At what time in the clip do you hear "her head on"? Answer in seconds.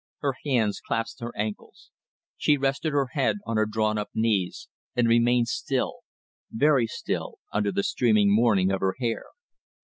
2.91-3.57